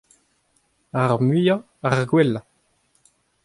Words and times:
Ar 1.01 1.11
muiañ 1.25 1.59
ar 1.89 1.99
gwellañ. 2.09 2.45